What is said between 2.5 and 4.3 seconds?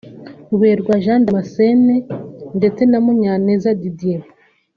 ndetse na Munyaneza Didier